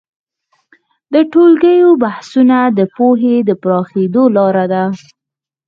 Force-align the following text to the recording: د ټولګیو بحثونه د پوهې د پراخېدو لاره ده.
د 1.13 1.15
ټولګیو 1.31 1.89
بحثونه 2.03 2.57
د 2.77 2.79
پوهې 2.95 3.35
د 3.49 3.51
پراخېدو 3.61 4.23
لاره 4.35 4.65
ده. 4.73 4.83